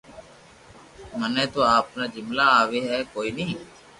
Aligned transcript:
مني 1.19 1.45
تو 1.53 1.61
ايتا 1.73 2.01
جملا 2.13 2.47
آوي 2.61 2.79
ھي 2.89 2.99
ڪوئي 3.13 3.29
ني 3.37 3.47